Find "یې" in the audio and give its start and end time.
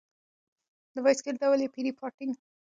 1.63-1.73